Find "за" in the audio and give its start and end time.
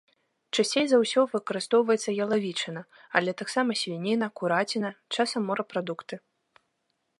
0.91-0.97